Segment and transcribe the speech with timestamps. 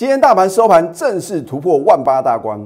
[0.00, 2.58] 今天大盘收盘正式突破万八大关，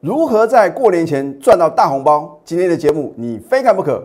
[0.00, 2.36] 如何在过年前赚到大红包？
[2.44, 4.02] 今天的节目你非看不可。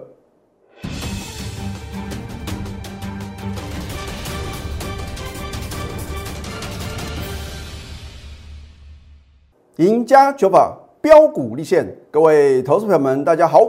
[9.78, 13.68] 赢家九法标股立现，各位投资朋友们，大家好，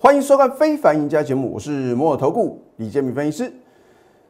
[0.00, 3.52] 欢迎收看《非凡赢家》节目，我是摩尔投顾李建明分析师。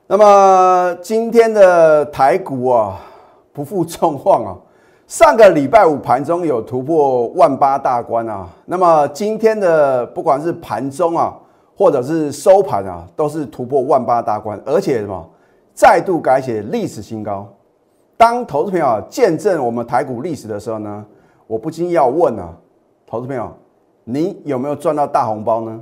[0.06, 3.00] 那么今天的台股啊。
[3.52, 4.56] 不负众望啊！
[5.06, 11.36] 上个礼拜五盘中有突破万八大关啊，那么今天的不管是盘中啊，
[11.76, 15.28] 或者是收盘啊，都是突破万八大关，而且什么
[15.74, 17.46] 再度改写历史新高。
[18.16, 21.04] 当投资朋友见证我们台股历史的时候呢，
[21.46, 22.56] 我不禁要问啊，
[23.06, 23.52] 投资朋友，
[24.04, 25.78] 你有没有赚到大红包呢？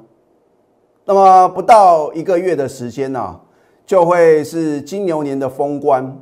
[1.04, 3.38] 那么不到一个月的时间呢，
[3.87, 6.16] 就会是金牛年的封关。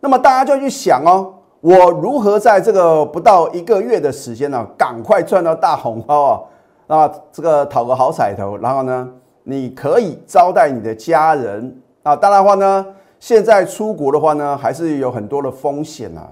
[0.00, 6.40] 那么大家就去想哦，我如何在这个不到一个月的时间呢，赶快赚到大红包啊？
[6.86, 9.08] 那这个讨个好彩头，然后呢，
[9.42, 12.16] 你可以招待你的家人啊。
[12.16, 12.86] 当然话呢，
[13.18, 16.26] 现在出国的话呢，还是有很多的风险啊。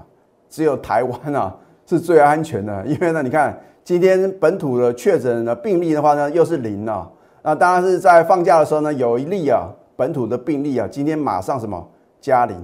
[0.49, 7.07] 只有台湾啊是最安全的，因为呢，你看今天本土的确诊的病例的话呢，又是零啊。
[7.43, 11.87] 那当然是在放假的时候呢，有一例啊本土的病例啊，今天马上什么
[12.21, 12.57] 加零。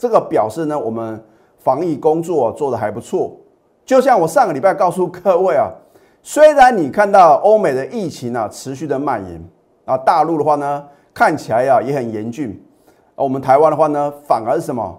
[0.00, 1.22] 这个表示呢，我们
[1.58, 3.36] 防疫工作做得还不错。
[3.84, 5.68] 就像我上个礼拜告诉各位啊，
[6.22, 9.44] 虽然你看到欧美的疫情啊持续的蔓延
[9.84, 12.58] 啊，大陆的话呢看起来啊也很严峻，
[13.14, 14.98] 而我们台湾的话呢反而是什么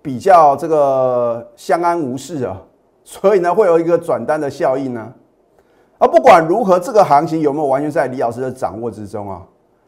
[0.00, 2.62] 比较这个相安无事啊，
[3.02, 5.12] 所以呢会有一个转单的效应呢。
[5.98, 9.42] 而不管如何，这个行情有没有完全在李老师的掌握之中啊？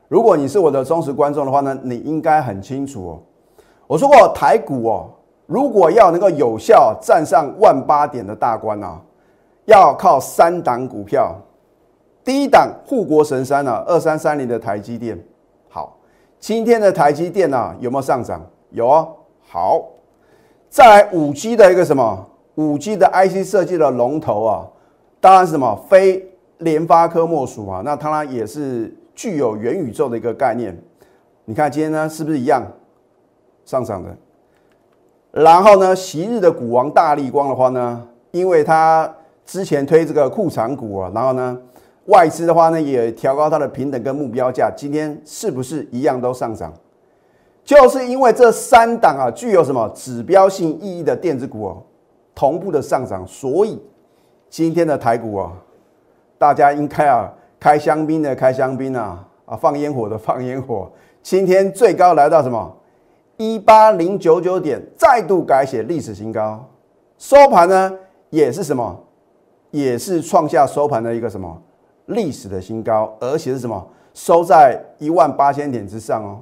[0.09, 3.22] 如果你是我的忠实观众的话呢，你应该很清楚哦。
[3.89, 5.08] 我说过，台股哦，
[5.47, 9.00] 如果要能够有效站上万八点的大关啊，
[9.64, 11.34] 要靠三档股票。
[12.22, 15.19] 第一档护国神山呢，二三三零的台积电。
[15.71, 15.97] 好，
[16.38, 18.44] 今天的台积电呢有没有上涨？
[18.72, 19.09] 有啊。
[19.49, 19.82] 好，
[20.69, 22.26] 再来五 G 的一个什么？
[22.56, 24.69] 五 G 的 IC 设计的龙头啊，
[25.19, 25.75] 当然是什么？
[25.88, 27.81] 非联发科莫属啊。
[27.82, 30.78] 那当然也是具有元宇宙的一个概念。
[31.47, 32.62] 你看今天呢，是不是一样？
[33.69, 34.09] 上涨的，
[35.31, 39.15] 然后呢，昔日的股王大力光的话呢，因为它
[39.45, 41.59] 之前推这个库藏股啊，然后呢，
[42.06, 46.73] 外资的话呢也调高它的平等跟目标价，今天是不是一样都上涨？
[47.62, 51.83] 就是因为这三档啊具有什么指标性意义的电子股哦，
[52.35, 53.79] 同步的上涨，所以
[54.49, 55.53] 今天的台股啊，
[56.39, 57.31] 大家应该啊
[57.61, 60.91] 开香槟的开香槟啊，啊放烟火的放烟火，
[61.23, 62.75] 今天最高来到什么？
[63.38, 66.69] 一八零九九点再度改写历史新高，
[67.16, 67.99] 收盘呢
[68.31, 69.04] 也是什么？
[69.71, 71.62] 也是创下收盘的一个什么
[72.06, 73.87] 历史的新高，而且是什么？
[74.12, 76.41] 收在一万八千点之上哦，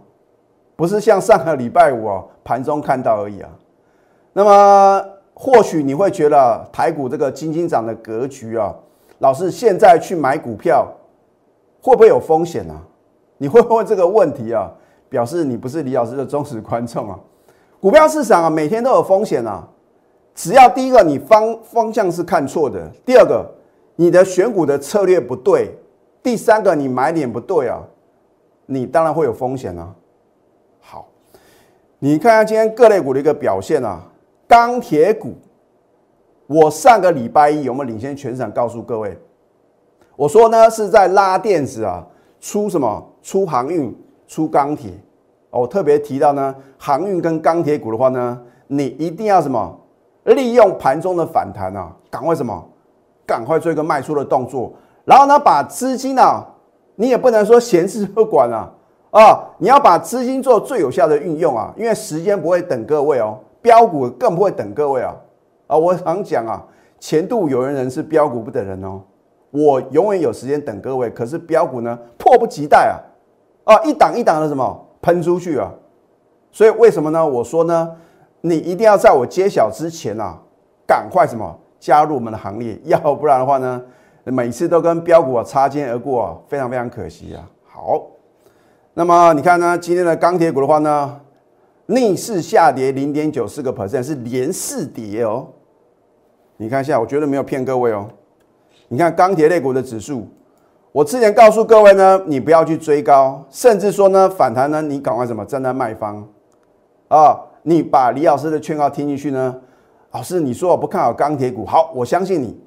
[0.75, 3.51] 不是像上个礼拜五哦盘中看到而已啊。
[4.33, 8.75] 那么或许你会觉得台股这个金金涨的格局啊，
[9.19, 10.91] 老师现在去买股票
[11.83, 12.75] 会不会有风险呢？
[13.37, 14.73] 你会问这个问题啊？
[15.09, 17.19] 表示你不是李老师的忠实观众啊！
[17.81, 19.69] 股票市场啊，每天都有风险啊。
[20.35, 23.49] 只要第一个你方方向是看错的，第二个
[23.95, 25.75] 你的选股的策略不对，
[26.23, 27.83] 第三个你买点不对啊，
[28.67, 29.95] 你当然会有风险啊。
[30.81, 31.09] 好，
[31.99, 34.03] 你看看今天各类股的一个表现啊，
[34.47, 35.35] 钢铁股，
[36.47, 39.17] 我上个礼拜一有没有领先全场告诉各位？
[40.17, 42.05] 我说呢是在拉电子啊，
[42.41, 43.97] 出什么出航运。
[44.27, 44.91] 出钢铁，
[45.51, 49.81] 我特别提到呢，航运跟钢铁股的话呢，你一定要什么？
[50.25, 52.69] 利用盘中的反弹啊，赶快什么？
[53.25, 54.73] 赶快做一个卖出的动作，
[55.05, 56.45] 然后呢，把资金啊，
[56.97, 58.71] 你也不能说闲置不管啊，
[59.11, 65.15] 啊，你要把资金做最有效的运用啊，因为时间不会等各位哦，标股更不会等各位啊，
[65.69, 66.65] 啊，我常讲啊，
[66.99, 69.01] 前度有缘人是标股不等人哦，
[69.53, 72.99] 我永远有时间等各位，可是标股呢，迫不及待啊。
[73.67, 75.69] 啊，一档一档的什么喷出去啊？
[76.53, 77.27] 所以为什么呢？
[77.27, 77.97] 我说呢，
[78.41, 80.39] 你一定要在我揭晓之前啊，
[80.87, 83.83] 赶快什么加入我们的行列，要不然的话呢，
[84.23, 87.43] 每次都跟标股啊擦肩而过啊，非常非常可惜啊。
[87.65, 88.07] 好，
[88.95, 91.21] 那么你看呢，今天的钢铁股的话呢，
[91.87, 95.49] 逆势下跌零点九四个 percent，是连四跌哦。
[96.57, 98.09] 你看一下，我绝对没有骗各位哦。
[98.87, 100.29] 你看钢铁类股的指数。
[100.97, 106.27] 我之前告诉各位呢，你不要去追高，甚至说呢反弹呢，你赶快什么站在卖方
[107.09, 107.39] 啊？
[107.65, 109.55] 你把李老师的劝告听进去呢？
[110.13, 112.59] 老师，你说我不看好钢铁股，好，我相信你。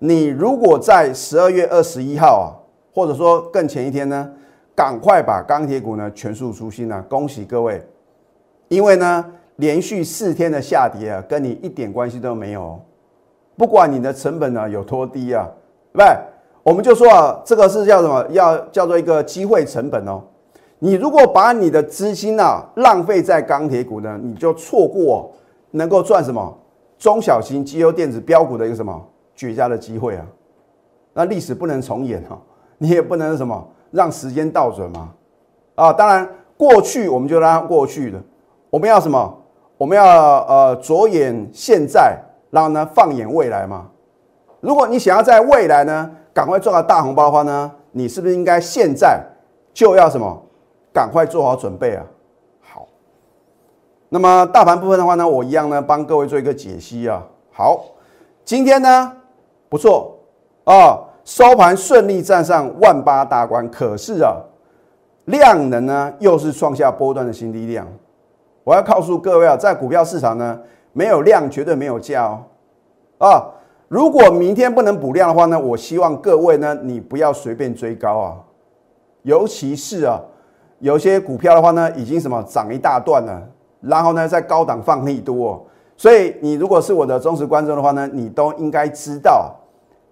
[0.00, 2.50] 你如果在十二月二十一号啊，
[2.92, 4.28] 或者说更前一天呢，
[4.74, 7.00] 赶快把钢铁股呢全数出新啊！
[7.08, 7.80] 恭喜各位，
[8.66, 12.76] 因为呢连续四天的下跌啊，跟你一点关系都没有。
[13.56, 15.46] 不管你的成本呢有多低啊，
[15.92, 16.12] 对不？
[16.68, 18.22] 我们就说啊，这个是叫什么？
[18.28, 20.20] 要叫做一个机会成本哦。
[20.80, 25.32] 你如果把你的资金啊浪费在钢铁股呢，你就错过
[25.70, 26.58] 能够赚什么
[26.98, 29.02] 中小型绩优电子标股的一个什么？
[29.34, 30.26] 绝佳的机会啊！
[31.14, 32.38] 那历史不能重演哈，
[32.76, 35.08] 你也不能什么让时间倒转嘛
[35.74, 35.90] 啊！
[35.90, 36.28] 当然，
[36.58, 38.20] 过去我们就让它过去的，
[38.68, 39.34] 我们要什么？
[39.78, 40.04] 我们要
[40.44, 42.20] 呃着眼现在，
[42.50, 43.86] 然后呢放眼未来嘛。
[44.60, 49.20] 如果你想要在未来呢赶快赚到大红包的话呢，你是不是应该现在
[49.74, 50.40] 就要什么
[50.92, 52.06] 赶快做好准备啊？
[52.60, 52.86] 好，
[54.08, 57.26] 那么大盘部分的话呢，我一样呢帮各位做一个解析啊。
[57.50, 57.86] 好，
[58.44, 59.12] 今天呢。
[59.68, 60.16] 不错
[60.62, 63.68] 啊，收盘顺利站上万八大关。
[63.68, 64.36] 可是啊，
[65.24, 67.84] 量能呢又是创下波段的新低量。
[68.62, 70.56] 我要告诉各位啊，在股票市场呢，
[70.92, 72.44] 没有量绝对没有价哦。
[73.18, 73.44] 啊，
[73.88, 78.36] 如果明天不能补量的话呢，我希望各位呢，你不要随便追高啊。
[79.22, 80.20] 尤其是啊，
[80.78, 83.42] 有些股票的话呢，已经什么涨一大段了，
[83.80, 85.66] 然后呢，在高档放利多。
[85.96, 89.56] 所以你如果是我的忠实观众的话呢，你都应该知道，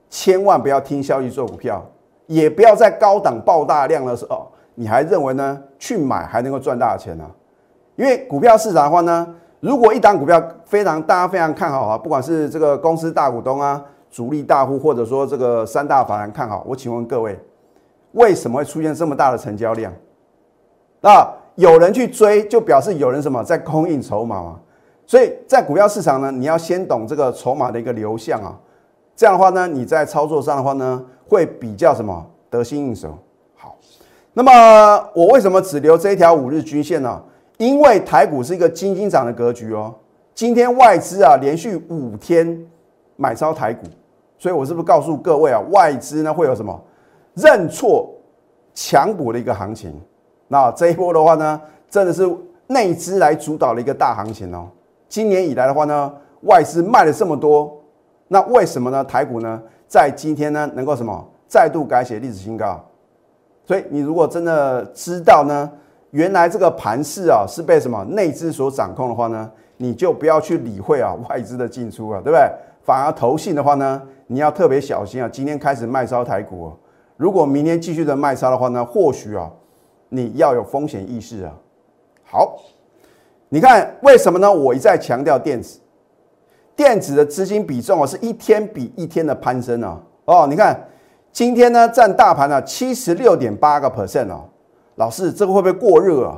[0.08, 1.84] 千万不要听消息做股票，
[2.26, 7.24] 也不要在高档爆大量的时候，你还认为呢去买还能够赚大钱呢？
[7.96, 9.34] 因为股票市场的话呢，
[9.66, 17.36] 如果一档股票非常大家非常看好啊，不管是这个公司大股东啊、主力大户，或者说这个三大法人看好，我请问各位，
[18.12, 19.92] 为什么会出现这么大的成交量？
[21.00, 24.60] 那有人去追，就表示有人什么在供应筹码嘛？
[25.04, 28.56] 所以在股票市场呢，你要先懂这个筹码的一个流向啊，
[29.16, 33.18] 这样的话呢，你在操作上的话呢，会比较什么得心应手。
[33.56, 33.76] 好，
[34.32, 37.20] 那么我为什么只留这一条五日均线呢？
[37.58, 39.94] 因为台股是一个金金涨的格局哦。
[40.34, 42.66] 今天外资啊连续五天
[43.16, 43.86] 买超台股，
[44.36, 46.78] 所以我是不是告诉各位啊，外资呢会有什么
[47.34, 48.14] 认错
[48.74, 49.98] 强补的一个行情？
[50.48, 52.28] 那这一波的话呢，真的是
[52.66, 54.68] 内资来主导的一个大行情哦。
[55.08, 56.12] 今年以来的话呢，
[56.42, 57.74] 外资卖了这么多，
[58.28, 59.02] 那为什么呢？
[59.02, 62.84] 台股呢，在今天呢，能够什么再度改写历史新高？
[63.64, 65.72] 所以你如果真的知道呢，
[66.10, 72.48] 原来这个盘势啊是被什么内资所掌控的话呢，你就不要去理会啊 外资的进出啊，对不对？
[72.82, 75.28] 反而投信的话呢，你要特别小心啊。
[75.28, 76.72] 今天开始卖超台股啊，
[77.16, 79.50] 如果明天继续的卖超的话呢，或许啊，
[80.08, 81.52] 你要有风险意识啊。
[82.24, 82.58] 好。
[83.48, 84.52] 你看为什么呢？
[84.52, 85.78] 我一再强调电子，
[86.74, 90.02] 电子的资金比重啊，是一天比一天的攀升啊。
[90.24, 90.76] 哦，你看
[91.30, 94.48] 今天呢占大盘啊七十六点八个 percent 哦。
[94.96, 96.36] 老师，这个会不会过热啊？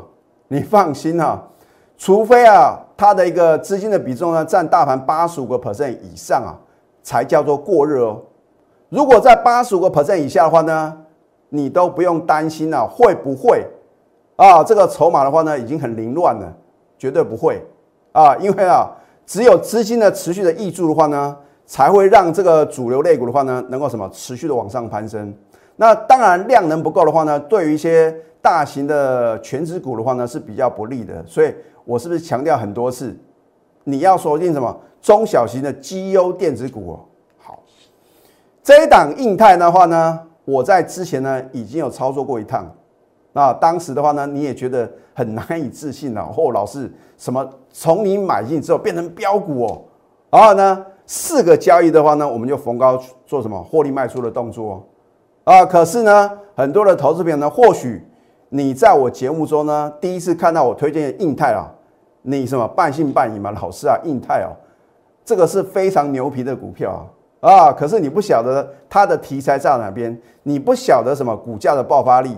[0.48, 1.42] 你放心啊，
[1.96, 6.54] 除非啊它的一个资金的比重呢占大盘八十五个 percent 以上啊，
[7.02, 8.20] 才叫做过热哦。
[8.88, 10.96] 如果在八十五个 percent 以下的话呢，
[11.48, 13.66] 你都不用担心啊，会不会
[14.36, 16.52] 啊这个筹码的话呢已经很凌乱了。
[16.98, 17.64] 绝对不会
[18.10, 18.90] 啊，因为啊，
[19.24, 25.32] 只有资金的持续的溢注的话呢，才会让这个主流类股的话呢，能够什么持续的往上攀升。
[25.80, 31.24] 那当然量能不够的话呢，对于一些大型的全指股的话呢，是比较不利的。
[31.24, 31.54] 所以
[31.84, 33.16] 我是不是强调很多次，
[33.84, 37.00] 你要锁定什么中小型的绩优电子股哦？
[37.38, 37.60] 好，
[38.60, 42.68] 这一档印泰的话呢，我在之前呢已经有操作过一趟。
[43.32, 46.22] 那当时的话呢，你也觉得很难以置信了。
[46.36, 49.82] 哦，老是什么从你买进之后变成标股哦，
[50.30, 54.84] 然后呢，四个交易的话呢，我们就逢高做什么获利卖出的动作
[55.48, 55.64] 啊。
[55.64, 58.06] 可是呢，很多的投资朋友呢，或许
[58.50, 61.66] 你在我节目中呢，第一次看到我推荐的印泰啊，
[62.22, 63.50] 你什么半信半疑嘛？
[63.52, 64.52] 老师啊，印泰哦，
[65.24, 67.08] 这个是非常牛皮的股票
[67.40, 67.72] 啊啊！
[67.72, 72.36] 可是你不晓得它的题材在哪边，你不晓得什么股价的爆发力。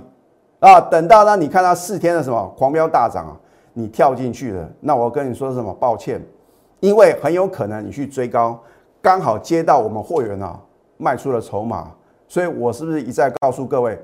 [0.61, 3.33] 啊，等到呢，你看到四天的什么狂飙大涨啊，
[3.73, 5.73] 你跳进去了，那我跟你说什么？
[5.75, 6.21] 抱歉，
[6.81, 8.61] 因为很有可能你去追高，
[9.01, 10.61] 刚好接到我们货源啊
[10.99, 11.91] 卖出了筹码，
[12.31, 13.99] 所以我是不是一再告诉各位，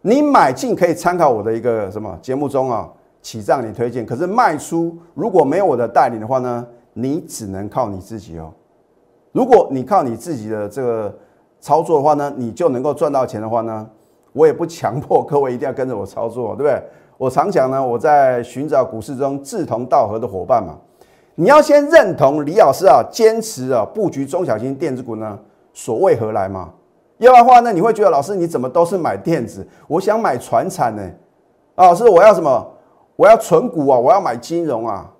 [0.00, 2.88] 你买进可以参考我的一个什么节目中啊
[3.20, 8.52] 起账你推荐，可是卖出如果没有我的带领的话呢，你只能靠你自己哦。
[9.32, 11.12] 如果你靠你自己的这个
[11.60, 13.90] 操作的话呢，你就能够赚到钱的话呢？
[14.32, 16.80] 我也不强迫各位一定要跟着我操作，对不对？
[17.16, 20.78] 我常讲呢，我在寻找股市中志同道合的伙伴嘛。
[21.34, 25.36] 你要先认同李老师啊，坚持啊布局中小型电子股呢，
[25.72, 26.70] 所谓何来嘛？
[27.18, 29.66] 要不然的话呢，你会觉得老师你怎么都是买电子？
[29.86, 31.02] 我想买船产呢，
[31.74, 32.74] 啊，老师我要什么？
[33.16, 35.10] 我要存股啊，我要买金融啊。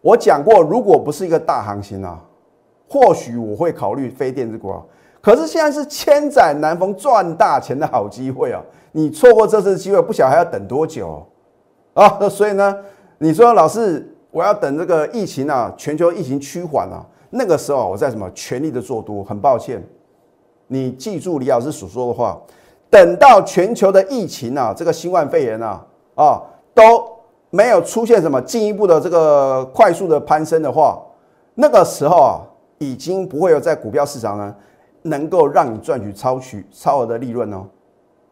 [0.00, 2.22] 我讲过，如果不是一个大行情啊，
[2.88, 4.82] 或许我会考虑非电子股啊。
[5.20, 8.60] 可是现在是千载难逢赚大钱的好机会啊！
[8.92, 11.26] 你错过这次机会，不晓得还要等多久
[11.94, 12.28] 啊！
[12.28, 12.76] 所以呢，
[13.16, 19.24] 你说老师，我要等这个疫情啊，全球疫情趋缓啊，那个时候我在什么全力的做多？
[19.24, 19.82] 很抱歉，
[20.66, 22.40] 你记住李老师所说的话，
[22.90, 26.42] 等到全球的疫情啊，这个新冠肺炎啊啊
[26.74, 26.82] 都
[27.50, 31.00] 没有出现什么进一步的这个快速的攀升的话，
[31.54, 32.40] 那个时候啊，
[32.78, 34.54] 已经不会有在股票市场呢。
[35.06, 37.66] 能够让你赚取超取超额的利润哦。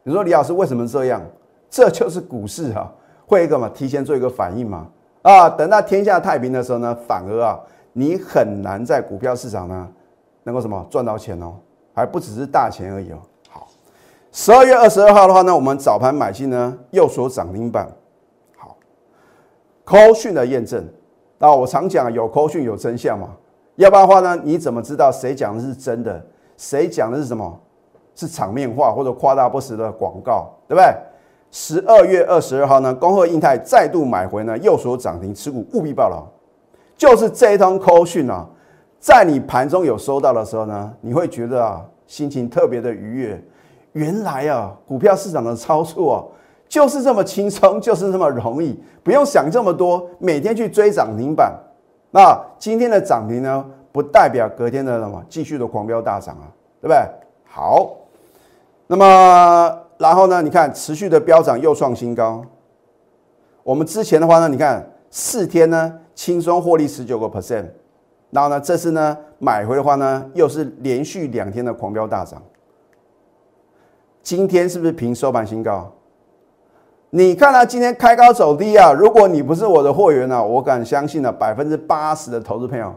[0.04, 1.20] 你说李老师为什么这样？
[1.68, 2.90] 这就是股市啊，
[3.26, 4.86] 会一个嘛，提前做一个反应嘛。
[5.20, 7.60] 啊，等到天下太平的时候呢，反而啊，
[7.92, 9.86] 你很难在股票市场呢
[10.44, 11.56] 能够什么赚到钱哦，
[11.94, 13.18] 还不只是大钱而已哦。
[13.50, 13.68] 好，
[14.32, 17.88] 十二月二十二号的话呢，我们早盘买进呢，又所涨停板。
[18.56, 18.76] 好，
[19.84, 20.86] 扣讯的验证
[21.38, 23.28] 啊，我常讲有扣讯有真相嘛，
[23.76, 26.24] 要不然的话呢，你怎么知道谁讲的是真的？
[26.56, 27.60] 谁讲的是什么？
[28.14, 30.94] 是场面话或者夸大不实的广告，对不对？
[31.50, 36.22] 十二月二十二号呢，恭贺印泰再度买回呢，右手涨停，持股务必报牢。
[36.96, 38.46] 就是这一通 call 讯啊，
[39.02, 43.44] 在你盘中有收到的时候呢，你会觉得啊，心情特别的愉悦。
[43.94, 46.18] 原来啊，股票市场的操作啊，
[46.68, 51.52] 就是这么轻松，就是这么容易，不用想这么多，每天去追涨停板。
[52.12, 53.66] 那今天的涨停呢？
[53.90, 56.46] 不代表隔天的什么继续的狂飙大涨啊，
[56.80, 56.96] 对不对？
[57.44, 57.90] 好，
[58.86, 60.40] 那么然后呢？
[60.40, 62.40] 你看持续的飙涨又创新高。
[63.64, 67.66] 我们之前的话呢，你看四天呢轻松获利十九个 percent，
[68.32, 72.42] 然后呢这次呢买回的话呢又是连续两天的狂飙大涨。
[74.22, 75.92] 今天是不是平收盘新高？
[77.10, 78.92] 你看到今天开高走低啊？
[78.92, 82.92] 如果你不是我的货源呢，我敢相信呢百分之八十的投资朋友。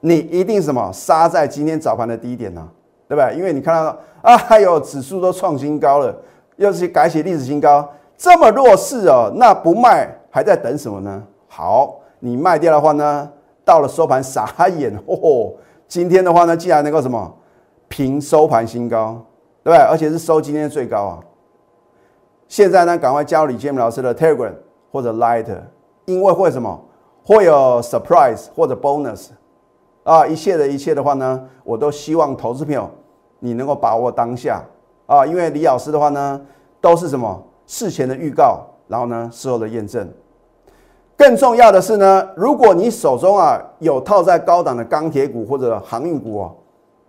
[0.00, 2.66] 你一定什么杀在今天早盘的低点呢？
[3.06, 3.36] 对不对？
[3.36, 6.16] 因为你看到啊，还有指数都创新高了，
[6.56, 7.86] 又是改写历史新高，
[8.16, 11.22] 这么弱势哦，那不卖还在等什么呢？
[11.46, 13.30] 好，你卖掉的话呢，
[13.64, 15.52] 到了收盘傻眼哦。
[15.88, 17.32] 今天的话呢，竟然能够什么
[17.88, 19.22] 平收盘新高，
[19.62, 19.86] 对不对？
[19.86, 21.20] 而且是收今天最高啊。
[22.48, 24.54] 现在呢，赶快加入李建明老师的 Telegram
[24.90, 25.46] 或者 Light，
[26.06, 26.82] 因为会什么
[27.24, 29.28] 会有 surprise 或者 bonus。
[30.04, 32.90] 啊，一切的一切的话呢，我都希望投资朋友
[33.38, 34.62] 你能够把握当下
[35.06, 36.40] 啊，因为李老师的话呢，
[36.80, 40.08] 都是什么事前的预告，然后呢事后的验证。
[41.22, 46.52] 更重要的是呢，如果你手中啊有套在高档的钢铁股或者航运股哦，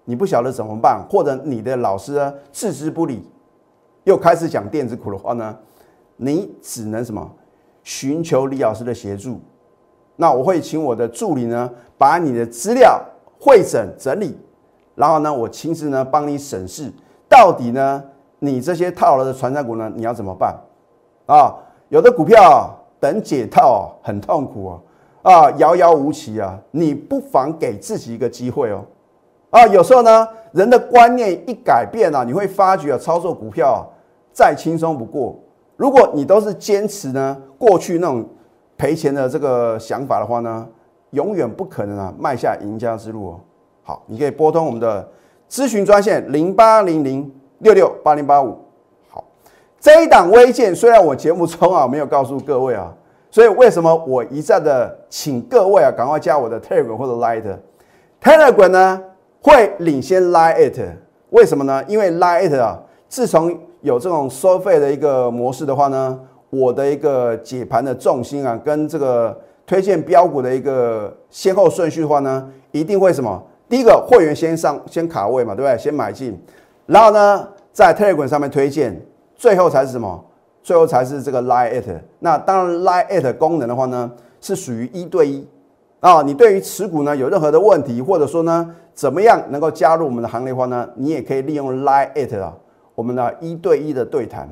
[0.05, 3.27] 你不晓得怎么办，或者你的老师呢置之不理，
[4.03, 5.57] 又开始讲电子股的话呢，
[6.15, 7.27] 你只能什么
[7.81, 9.41] 寻求李老师的协助。
[10.15, 11.67] 那我会请我的助理呢，
[11.97, 13.01] 把你的资料
[13.39, 14.37] 会诊整理，
[14.93, 16.93] 然后呢，我亲自呢帮你审视，
[17.27, 18.03] 到底呢
[18.37, 20.55] 你这些套牢的传产股呢，你要怎么办？
[21.25, 21.55] 啊，
[21.89, 24.81] 有的股票等解套很痛苦哦，
[25.23, 28.85] 啊，遥遥无期啊，你不妨给自己一个机会哦，
[29.49, 33.83] 啊，有时候呢，人的观念一改变啊，你会发觉啊，操作股票啊
[34.31, 35.37] 再轻松不过。
[35.75, 38.25] 如果你都是坚持呢过去那种。
[38.75, 40.67] 赔钱的这个想法的话呢，
[41.11, 43.39] 永远不可能啊迈下赢家之路哦。
[43.83, 45.07] 好，你可以拨通我们的
[45.47, 48.57] 咨询专线零八零零六六八零八五。
[49.83, 52.89] 这一档微件虽然我节目中啊没有告诉各位啊，
[53.29, 59.03] 所以为什么我一再的请各位啊赶快加我的 Telegram 或者 Light？Telegram 呢
[59.41, 60.81] 会领先 Light，
[61.31, 61.83] 为什么呢？
[61.85, 66.17] 因为 Light 啊，自从有这种收费的一个模式的话呢。
[66.49, 69.35] 我的一个解盘的重心啊，跟这个
[69.65, 73.43] 推荐标股的一个先后顺序的话呢，一定会什么？
[73.67, 75.75] 第一个会员先上先卡位嘛，对不对？
[75.79, 76.39] 先买进，
[76.85, 79.03] 然后呢，在 Telegram 上面推荐，
[79.43, 80.23] 最后才是什么？
[80.61, 81.99] 最后才是这个 Line at。
[82.19, 84.09] 那当然 Line at 功能的话呢，
[84.39, 85.45] 是属于一对一
[85.99, 86.21] 啊。
[86.21, 92.55] 你对于持股呢有任何的问题，或者说呢怎么样能够加入我们的行列的话呢，你也可以利用 Line at 啊，
[92.95, 94.47] 我们的一对一的对谈。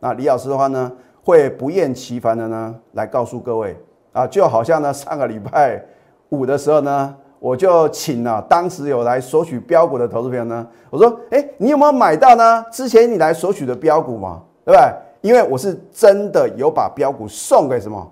[0.00, 0.90] 那李老师的话呢？
[1.22, 3.76] 会不厌其烦的呢，来告诉各位
[4.12, 5.80] 啊，就好像呢上个礼拜
[6.30, 7.14] 五的时候呢，
[7.44, 12.64] 我就请了当时有来索取标股的投资朋友呢，我说，哎，你有没有买到呢？
[12.72, 14.90] 之前你来索取的标股嘛，对不对？
[15.20, 18.10] 因为我是真的有把标股送给什么，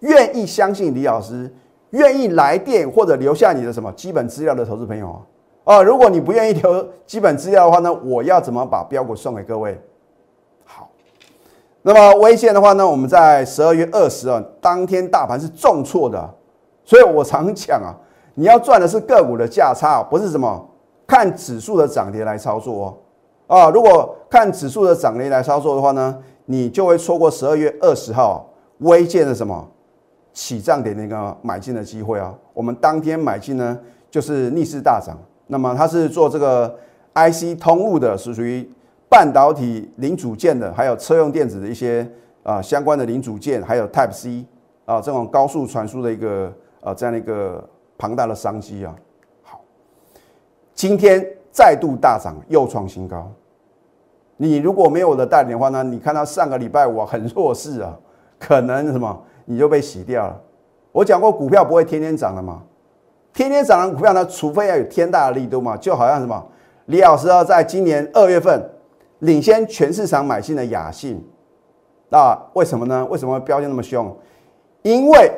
[0.00, 1.50] 愿意相信李老师，
[1.92, 5.18] 愿意来电或者留下你的什么基本资料的投资朋友啊。
[5.64, 9.80] 哦，如果你不愿意留基本资料的话呢，我要怎么把标股送给各位？
[10.66, 10.90] 好，
[11.80, 16.34] 那么微线的话呢，我们在十二月二十啊，当天大盘是重挫的，
[16.84, 17.96] 所以我常讲啊，
[18.38, 20.64] 你要赚的是个股的价差，不是什么
[21.08, 22.96] 看指数的涨跌来操作哦。
[23.48, 29.68] 啊，如果看指数的涨跌来操作的话呢，你就会错过十二月二十号微线的什么
[30.32, 32.32] 起涨点那个买进的机会啊。
[32.54, 33.76] 我们当天买进呢，
[34.08, 35.18] 就是逆势大涨。
[35.48, 36.72] 那么它是做这个
[37.14, 38.70] IC 通路的，是属于
[39.08, 42.08] 半导体零组件的，还有车用电子的一些
[42.44, 44.44] 啊相关的零组件，还有 Type C
[44.84, 47.68] 啊这种高速传输的一个啊这样的一个
[47.98, 48.94] 庞大的商机啊。
[49.42, 49.60] 好，
[50.72, 53.30] 今天再度大涨，又创新高。
[54.36, 57.98] 你如果没有我的带领的话呢，你看到上个礼拜五很弱势啊，
[58.38, 60.40] 可能什么你就被洗掉了。
[60.92, 62.62] 我讲过股票不会天天涨的嘛。
[63.34, 66.46] 天天涨的股票呢，除非要有天大的力度嘛，就好像什么
[66.86, 68.70] 李老师要在今年二月份
[69.20, 71.22] 领先全市场买进的雅信，
[72.08, 73.04] 那为什么呢？
[73.10, 74.16] 为什么标价那么凶？
[74.82, 75.30] 因为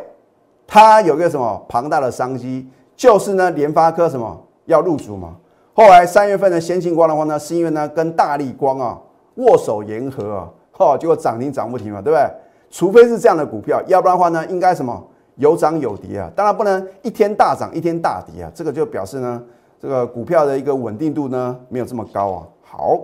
[0.72, 5.36] 它有一个什么庞大的商机，就是呢联发科什么要入主嘛。
[5.74, 8.96] 后来三月份的先进光的话呢，是因为呢跟大力光啊
[9.34, 12.24] 握手言和啊，哈，结果涨停涨不停嘛，对不对？
[12.70, 15.04] 除非是这样的股票，要不然的话呢，应该什么？
[15.34, 19.42] 有涨有跌啊，当然不能一天大涨一天大跌啊，这个就表示呢，
[19.80, 22.46] 这个股票的一个稳定度呢没有这么高啊。
[22.62, 22.96] 好，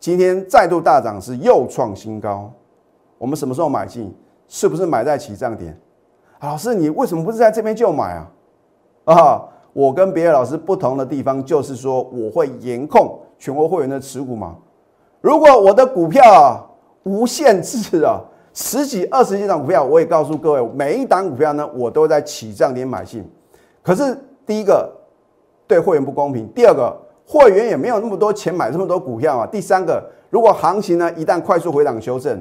[0.00, 2.50] 今天再度大涨是又创新高，
[3.18, 4.14] 我们什么时候买进？
[4.48, 5.78] 是不是买在起涨点？
[6.42, 8.30] 老师，你为什么不是在这边就买啊？
[9.04, 14.56] 啊，我跟别的老师不同的地方就是说，我会严控全国会员的持股嘛。
[15.20, 16.64] 如果我的股票啊
[17.04, 18.20] 无限制啊。
[18.54, 23.26] 十几、二十几档股票，我也告诉各位，每一档股票呢，我都在起涨点买进。
[23.82, 24.92] 可是第一个
[25.66, 26.94] 对会员不公平，第二个
[27.26, 29.46] 会员也没有那么多钱买这么多股票啊。
[29.46, 32.38] 第三个，如果行情呢一旦快速回档修正，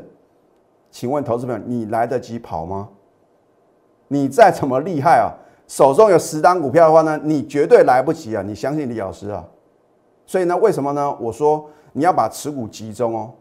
[0.89, 2.89] 请问投资朋友，你来得及跑吗？
[4.13, 5.32] 你再怎么厉害啊，
[5.69, 8.43] 手中有十档股票的话呢，你绝对来不及啊！
[8.45, 9.41] 你相信李老师啊？
[10.26, 11.15] 所以呢，为什么呢？
[11.17, 13.32] 我说你要把持股集中哦。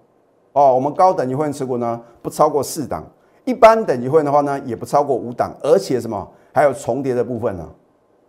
[0.53, 3.05] 哦，我们高等级会员持股呢不超过四档，
[3.45, 7.69] 一般等级会员的话呢也不超过五档，而且什么还有重叠的部分呢？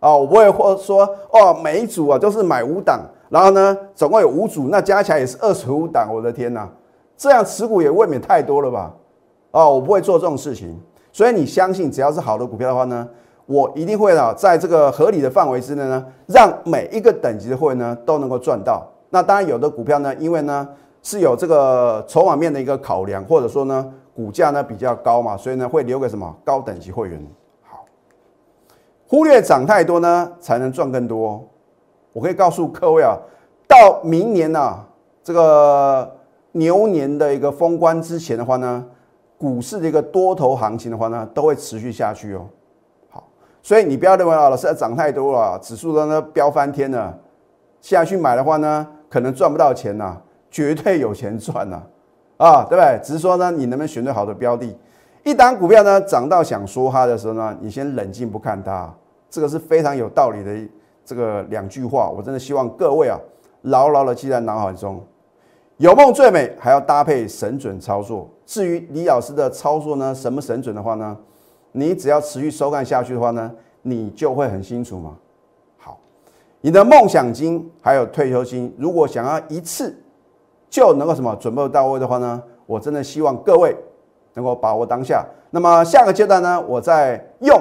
[0.00, 6.68] 哦，我不会或说哦每一组啊都是买五档，然后呢总共有五组，那加起来也是二十五档，我的天哪，
[7.16, 8.92] 这样持股也未免太多了吧？
[9.52, 10.76] 哦，我不会做这种事情，
[11.12, 13.08] 所以你相信只要是好的股票的话呢，
[13.46, 18.84] 我一定会啊在这个合理的范围之内呢，让每一个等级的会员呢都能够赚到。
[19.10, 20.68] 那当然有的股票呢，因为呢。
[21.04, 27.20] 是有这个筹码面的一个考量，或者说呢，股价呢比较高嘛，所以呢会留给什么高等级会员。
[27.64, 27.84] 好，
[29.08, 31.44] 忽略涨太多呢，才能赚更多。
[32.12, 33.18] 我可以告诉各位啊，
[33.66, 34.78] 到明年呢，
[35.24, 36.08] 这个
[36.52, 38.86] 牛年的一个封关之前的话呢，
[39.42, 42.46] 股市的一个多头行情的话呢，都会持续下去哦。
[43.10, 43.24] 好，
[43.60, 47.12] 所以你不要认为啊，老师涨太多了，指数都呢飙翻天了，
[47.80, 50.16] 下去买的话呢，可能赚不到钱呐。
[50.48, 51.82] 绝对有钱赚呐，
[52.36, 53.00] 啊，对不对？
[53.02, 54.78] 只是说呢，你能不能选对好的标的？
[55.24, 58.88] 一档股票呢涨到想说它的时候呢，你先冷静不看它，
[59.28, 60.70] 这个是非常有道理的
[61.04, 62.08] 这个两句话。
[62.08, 63.18] 我真的希望各位啊，
[63.62, 65.02] 牢牢的记在脑海中。
[65.82, 68.30] 有梦最美，还要搭配神准操作。
[68.46, 71.18] 至于李老师的操作呢，什么神准的话呢？
[71.72, 73.50] 你只要持续收看下去的话呢，
[73.82, 75.16] 你就会很清楚嘛。
[75.78, 75.98] 好，
[76.60, 79.98] 你的梦想金还有退休金，如果想要一次。
[80.70, 82.40] 就能够什么准备到位的话呢？
[82.64, 83.76] 我真的希望各位
[84.34, 85.26] 能够把握当下。
[85.50, 87.60] 那么下个阶段呢，我再用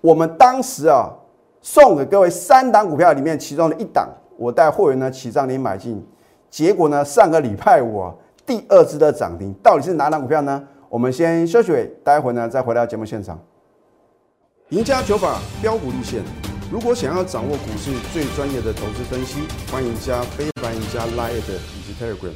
[0.00, 1.14] 我们当时啊
[1.60, 6.04] 送给各位三档股票里面其中的一档，我带会员呢起账点买进，
[6.50, 8.14] 结果呢上个礼拜五啊
[8.46, 10.66] 第二只的涨停，到底是哪档股票呢？
[10.88, 13.38] 我们先休息，待会呢再回到节目现场。
[14.70, 16.22] 赢家九法标股立线。
[16.70, 19.40] 如果想要掌握股市最专业的投资分析，
[19.72, 22.32] 欢迎加非凡、加 Line 以及 Telegram。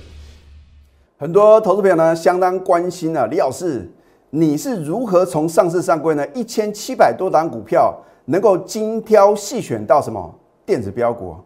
[1.18, 3.90] 很多投资朋友呢相当关心啊，李老师，
[4.30, 7.94] 你是如何从上市上柜呢一千七百多档股票，
[8.24, 11.36] 能够精挑细选到什么电子标股？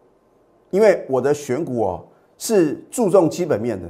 [0.71, 2.05] 因为我的选股哦
[2.39, 3.89] 是注重基本面的。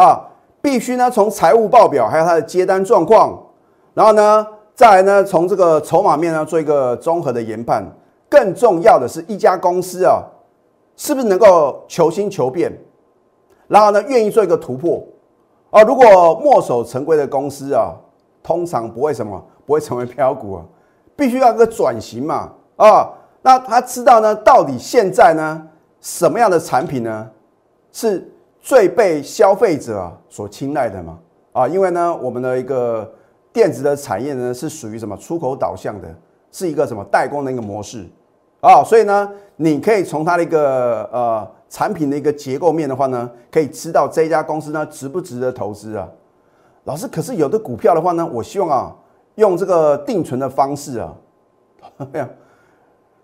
[0.00, 0.20] 啊，
[0.60, 3.38] 必须呢从财务报表还有它的接单状况，
[3.94, 7.84] 然后呢再来呢从这个筹码面呢做一个综合的研判。
[8.28, 10.22] 更重要的是一家公司啊，
[10.96, 12.72] 是不是能够求新求变，
[13.66, 15.04] 然后呢，愿意做一个突破。
[15.70, 16.04] 啊，如果
[16.40, 17.92] 墨守成规的公司啊，
[18.40, 20.64] 通常不会什么，不会成为飘股啊，
[21.16, 23.10] 必须要个转型嘛，啊，
[23.42, 25.66] 那他知道呢，到底现在呢，
[26.00, 27.28] 什么样的产品呢，
[27.92, 31.18] 是最被消费者所青睐的嘛？
[31.52, 33.10] 啊，因为呢，我们的一个
[33.52, 36.08] 电子的产业呢，是属于什么出口导向的，
[36.50, 38.06] 是一个什么代工的一个模式
[38.60, 41.50] 啊，所以呢，你可以从它的一个呃。
[41.70, 46.08] 产品的一个结构面的话呢，可以知道这家公司呢值不值得投资啊？
[46.82, 48.96] 老师，可是有的股票的话呢，我希望啊
[49.36, 51.14] 用这个定存的方式啊，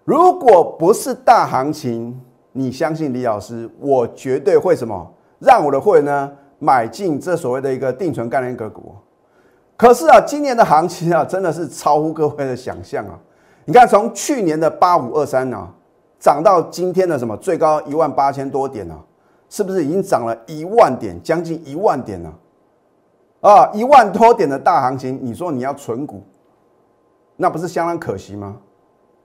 [0.07, 2.20] 如果不是大行情，
[2.57, 8.95] 你相信李老师，我绝对会什么让我的会员呢买进这所谓的一个定存概念个股。
[9.77, 13.19] 可是啊，今年的行情啊，真的是超乎各位的想象啊！
[13.66, 15.71] 你看，从去年的八五二三啊。
[16.19, 18.99] 涨到今天的什么最高一万八千多点呢？
[19.51, 22.33] 是不是已经涨了一万点，将近一万点了？
[23.42, 26.23] 啊，一万多点的大行情，你说你要存股，
[27.37, 28.57] 那不是相当可惜吗？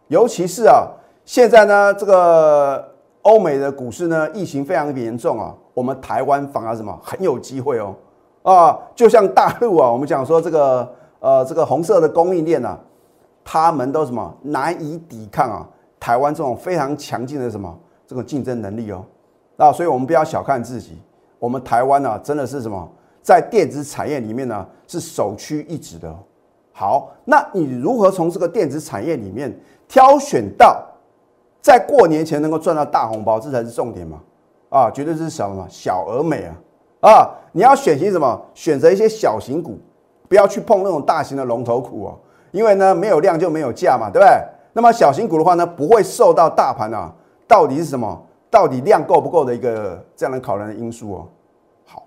[0.09, 0.85] 尤其是啊，
[1.23, 2.90] 现在呢，这个
[3.23, 7.95] 欧美的股市呢，疫情非常严重啊，我们台湾反而什么很有机会哦。
[8.43, 12.79] 啊，就像大陆啊，我们讲说这个呃，这个红色的供应链啊，
[13.43, 15.67] 他们都什么难以抵抗啊。
[15.99, 19.05] 台湾这种非常强劲的什么这个竞争能力哦，
[19.55, 20.99] 那所以我们不要小看自己，
[21.37, 22.89] 我们台湾呢真的是什么
[23.21, 26.11] 在电子产业里面呢是首屈一指的。
[26.73, 29.55] 好，那你如何从这个电子产业里面
[29.87, 30.83] 挑选到
[31.61, 34.19] 在过年前能够赚到大红包，这才是重点嘛？
[34.69, 36.55] 啊，绝对是什么小而美啊！
[37.01, 38.41] 啊，你要选型什么？
[38.53, 39.77] 选择一些小型股，
[40.27, 42.17] 不要去碰那种大型的龙头股哦，
[42.51, 44.29] 因为呢没有量就没有价嘛，对不对？
[44.73, 47.13] 那么小型股的话呢，不会受到大盘啊，
[47.47, 48.21] 到底是什么？
[48.49, 51.27] 到底量够不够的一个这样的考量的因素哦。
[51.85, 52.03] 好，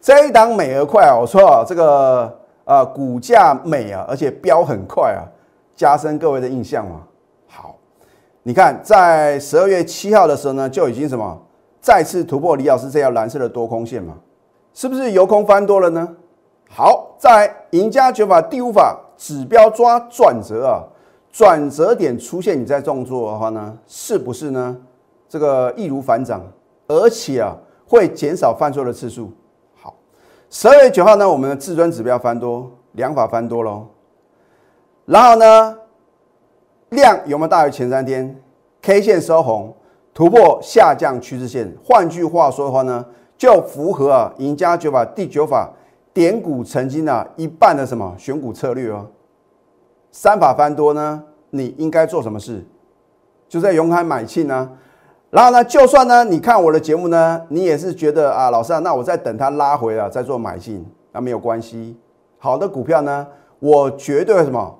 [0.00, 5.24] 这一档美而快啊，我说啊，这个呃股价美啊，而且飙很快啊，
[5.74, 7.02] 加深各位的印象嘛。
[7.46, 7.76] 好，
[8.44, 11.42] 你看在十二月七号的时候呢，就已经什么
[11.80, 14.14] 再次突破李老师这条蓝色的多空线嘛，
[14.72, 16.08] 是不是由空翻多了呢？
[16.68, 20.84] 好，在赢家九法第五法指标抓转折啊。
[21.32, 24.76] 转折点出现，你在动作的话呢，是不是呢？
[25.28, 26.40] 这个易如反掌，
[26.86, 27.56] 而且啊，
[27.88, 29.32] 会减少犯错的次数。
[29.82, 29.92] 好，
[30.48, 33.84] 十二月九号呢，我们的至尊指标翻多，两法翻多喽。
[35.06, 35.76] 然后呢，
[36.94, 38.34] 量有没有大于前三天
[38.80, 39.74] ？K 线收红，
[40.14, 41.70] 突破下降趋势线。
[41.84, 43.04] 换句话说的话呢，
[43.36, 45.70] 就符合啊赢家九法第九法
[46.12, 49.06] 点股成金的一半的什么选股策略哦。
[50.10, 52.64] 三法翻多呢，你应该做什么事？
[53.48, 54.70] 就在勇敢买进呢。
[55.30, 61.96] 然后呢，就算呢，你看我的节目呢，你也是觉得啊，老师啊，那我再等它拉回了再做买进，那没有关系。
[62.38, 63.26] 好的股票呢，
[63.58, 64.78] 我绝对什么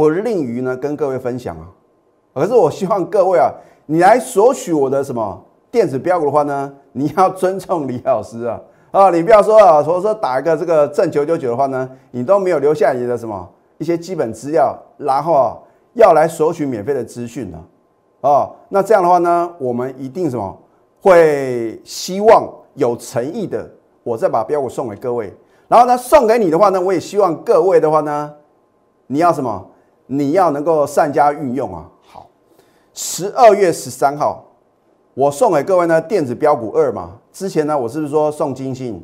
[0.00, 1.68] 不吝于呢跟各位分享啊。
[2.34, 3.52] 可是我希望各位啊，
[3.86, 8.60] 你来索取我的什么电子标股的话呢，你要尊重李老师啊
[8.90, 13.48] 啊，你不要说啊，说说打一个这个正九九九的话呢，你都没有留下你的什么。
[13.78, 15.56] 一些基本资料，然后啊
[15.94, 17.58] 要来索取免费的资讯呢，
[18.20, 20.54] 哦，那这样的话呢，我们一定什么
[21.00, 23.66] 会希望有诚意的，
[24.02, 25.34] 我再把标股送给各位，
[25.66, 28.30] 然后呢送给你的话呢，我也希望各位的话呢，
[29.06, 29.66] 你要什么？
[30.12, 31.86] 你要能够善加运用啊。
[32.02, 32.26] 好，
[32.92, 34.44] 十二月十三号，
[35.14, 39.00] 我送给各位呢电子标股二嘛，之前呢我是不是说送金星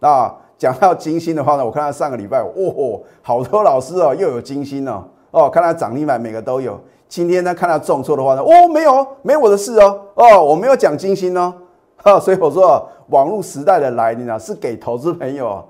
[0.00, 0.34] 啊？
[0.56, 6.80] 讲到金星的话呢，我看到上个礼拜，哦，好多老师哦，又有金星哦，哦，看到涨停板每个都有。
[7.06, 11.52] 今天呢，看到重挫的话呢，哦，没有，没我的事哦，哦，我没有讲金星哦，
[11.98, 15.64] 哈，所以我说，网络时代的来临啊，是给投资朋友啊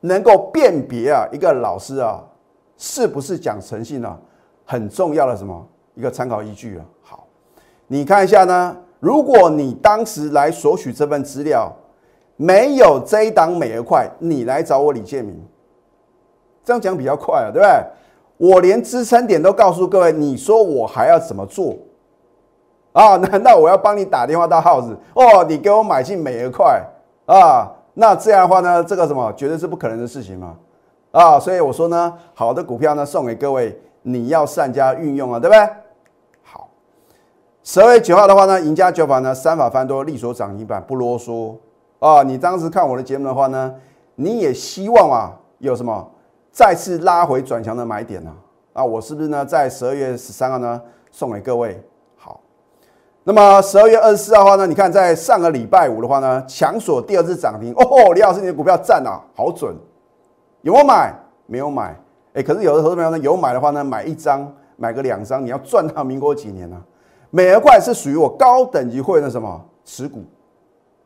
[0.00, 2.22] 能够辨别啊，一个老师啊，
[2.76, 4.18] 是不是讲诚信呢，
[4.66, 6.84] 很重要的什么一个参考依据啊。
[7.00, 7.26] 好，
[7.86, 11.72] 你看一下呢，如果你当时来索取这份资料。
[12.38, 15.42] 没有这一档美而快，你来找我李建明，
[16.62, 18.50] 这样讲比较快啊，对不对？
[18.50, 21.74] 我连支撑点都告诉各位，你说我还要怎么做
[22.92, 23.16] 啊？
[23.32, 25.42] 难道我要帮你打电话到耗子哦？
[25.48, 26.84] 你给我买进美而快
[27.24, 27.72] 啊？
[27.94, 30.54] 那这样的话呢，这个什么绝对是不可能的事情嘛
[31.12, 31.40] 啊！
[31.40, 35.68] 所以我说呢，好的股票呢送给各位，你要善加运用啊，对不对？
[36.44, 36.68] 好，
[37.64, 41.56] 十二月九号的话呢，赢家九法呢三法翻多，力所涨停板，不啰嗦。
[41.98, 43.74] 啊，你当时看我的节目的话呢，
[44.14, 46.08] 你也希望啊有什么
[46.52, 48.32] 再次拉回转强的买点呢？
[48.74, 51.82] 啊，我是不是呢在十二月十三号呢送给各位？
[52.16, 52.40] 好，
[53.24, 59.74] 那么十二月二十四号的话呢，你看在上个礼拜五的话呢，强锁第二次涨停哦，李老师你的股票赞啊，好准，
[60.62, 61.12] 有没有买？
[61.48, 61.96] 没有买，
[62.36, 64.46] 哎，可是有的投资朋友呢有买的话呢，买一张，
[64.76, 66.76] 买个两张，你要赚到民国几年呢？
[67.30, 70.22] 美而快是属于我高等级会员的什么持股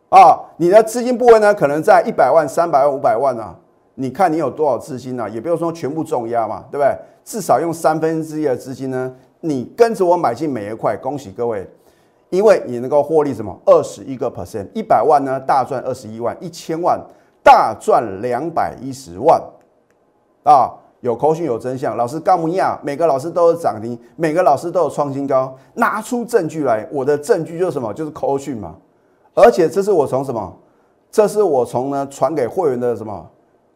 [0.09, 0.37] 啊？
[0.57, 3.57] 你的资金部位呢，可能在一百万、三百万、五百万啊？
[3.95, 5.31] 你看你有多少资金呢？
[5.31, 6.93] 也不用说全部重压嘛，对不对？
[7.25, 11.65] 至少用三分之一的资金呢，你跟着我买进美而快，恭喜各位！
[12.31, 13.57] 因为你能够获利什么？
[13.65, 17.01] 二十一个 percent，一百万呢大赚二十一万，一千万
[17.43, 19.41] 大赚两百一十万，
[20.45, 21.97] 啊，有口讯有真相。
[21.97, 26.87] 老师高木亚，每个老师都有涨停，每个老师都有创新高，拿出证据来。
[26.91, 27.93] 我的证据就是什么？
[27.93, 28.75] 就是口讯嘛。
[29.35, 30.57] 而且这是我从什么？
[31.11, 33.29] 这是我从呢传给会员的什么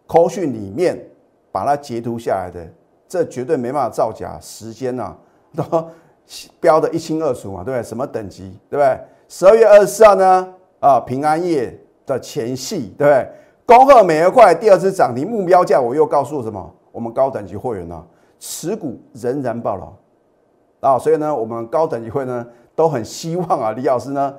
[0.07, 0.99] 口讯里面
[1.51, 2.65] 把它截图下来的，
[3.09, 5.15] 这绝对没办法造假，时间呐
[5.55, 5.85] 都。
[6.59, 7.83] 标的一清二楚嘛，对不对？
[7.83, 8.99] 什么等级，对不对？
[9.29, 10.49] 十二月二十四号呢？
[10.81, 13.29] 啊，平安夜的前戏，对不对？
[13.67, 16.75] 恭贺美而快第二次涨停，目标价我又告诉什么？
[16.95, 18.07] 我们高等级会员呢，
[18.39, 19.93] 持股仍然爆了
[20.79, 20.97] 啊！
[20.97, 24.33] 所以呢，我们高等级会呢都很希望啊，李老师呢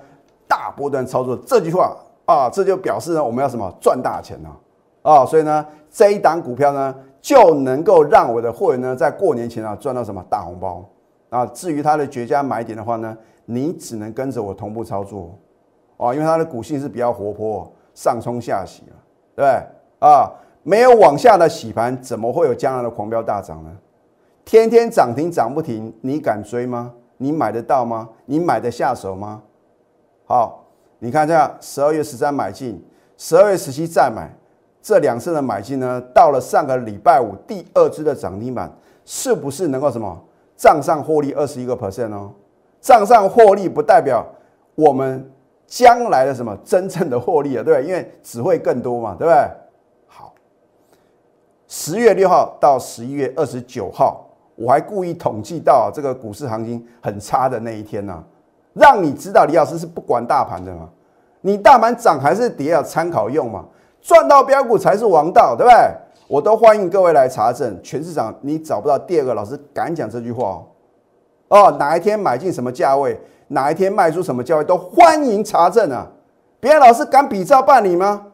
[0.48, 1.94] 大波段操作这句话
[2.26, 4.50] 啊，这就表示呢我们要什么赚大钱呢
[5.02, 5.26] 啊！
[5.26, 10.86] 所以呢，这一档股票呢就能够让我的会员呢在过年前啊赚到什么大红包。
[11.32, 15.38] 啊，至于它的绝佳买点的话呢，你只能跟着我同步操作，
[15.98, 18.84] 啊，因为它的股性是比较活泼，上冲下洗，
[19.36, 20.08] 对不对？
[20.08, 20.32] 啊，
[20.68, 23.70] 没有往下的洗盘，怎么会有将来的狂飙大涨呢？
[24.44, 26.92] 天天涨停涨不停，你敢追吗？
[27.18, 28.10] 你买得到吗？
[28.26, 29.44] 你买得下手吗？
[30.26, 30.66] 好，
[30.98, 32.84] 你看这样，十二月十三买进，
[33.16, 34.28] 十二月十七再买，
[34.82, 38.76] 这两次的买进呢，到了上个礼拜五第二支的涨停板，
[39.06, 40.20] 是不是能够什么？
[40.58, 42.32] 账上获利二十一个 percent 哦，
[42.82, 44.26] 账上获利不代表
[44.74, 45.32] 我们
[45.68, 47.88] 将来的什么真正的获利啊，对不对？
[47.88, 49.48] 因为只会更多嘛，对不对？
[51.78, 58.24] 十月六号到十一月二十九号，我还故意统计到这个股市行情很差的那一天呢，
[58.72, 60.88] 让你知道李老师是不管大盘的嘛，
[61.42, 63.66] 你大盘涨还是跌要参考用嘛，
[64.02, 65.78] 赚到标股才是王道，对不对？
[66.30, 70.64] 我都欢迎各位来查证，全市场你找不到第二个老师敢讲这句话哦。
[71.50, 76.08] 哦，哪一天买进什么价位，哪一天卖出什么价位，都欢迎查证啊！
[76.62, 78.28] 别的老师敢比照办理吗？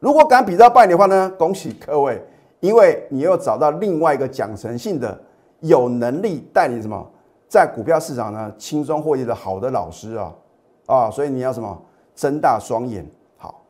[0.00, 2.22] 如果敢比照办理的话呢，恭喜各位，
[2.60, 5.18] 因为你又找到另外一个讲诚信的、
[5.60, 7.10] 有能力带你什么
[7.48, 10.34] 在股票市场呢轻松获利的好的老师啊
[10.86, 11.10] 啊！
[11.10, 11.80] 所以你要什么
[12.14, 13.62] 睁大双眼，好，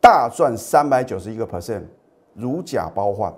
[0.00, 1.82] 大赚三百九十一个 percent。
[2.34, 3.34] 如假包换，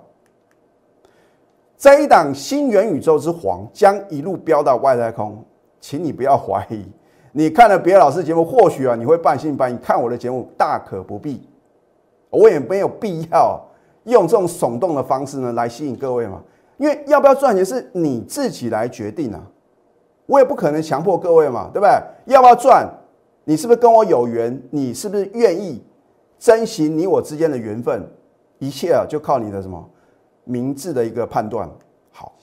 [1.77, 5.41] 这一档新元宇宙之皇将一路飙到外太空，
[5.79, 6.85] 请你不要怀疑。
[7.31, 9.77] 你看了别的老师节目，或许啊你会半信半疑。
[9.77, 11.47] 看我的节目大可不必，
[12.29, 13.57] 我也没有必要
[14.03, 16.41] 用这种耸动的方式呢来吸引各位嘛。
[16.77, 19.41] 因为要不要赚钱是你自己来决定啊，
[20.25, 22.33] 我也不可能强迫各位嘛，对不对？
[22.33, 22.87] 要不要赚，
[23.43, 24.61] 你是不是跟我有缘？
[24.71, 25.83] 你是不是愿意
[26.37, 28.09] 珍惜你我之间的缘分？
[28.59, 29.89] 一切啊，就靠你的什么
[30.45, 31.69] 明智的一个判断。
[32.11, 32.33] 好，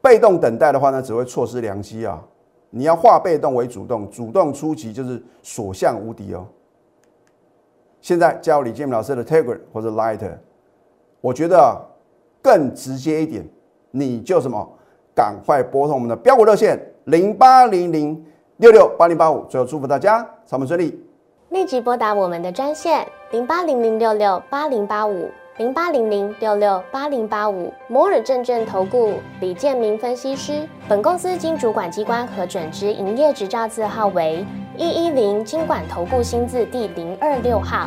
[0.00, 2.22] 被动等待的话呢，只会错失良机啊！
[2.70, 6.46] 你要化被动为主动，主动出击就是所向无敌哦。
[8.00, 10.18] 现在加入李建明老师的 Telegram 或者 Light，
[11.22, 11.80] 我觉得
[12.42, 13.42] 更直接一点，
[13.92, 14.68] 你就什么，
[15.14, 18.22] 赶快拨通我们的标股热线零八零零
[18.56, 19.44] 六六八零八五。
[19.48, 21.00] 最后祝福大家操盘顺利，
[21.50, 25.30] 立即拨打我们的专线零八零零六六八零八五。
[25.58, 34.44] 零八零零六六八零八五摩尔证券投顾李建明分析师，本公司经主管机关核准之营业执照字号为
[34.78, 37.86] 一一零金管投顾新字第零二六号。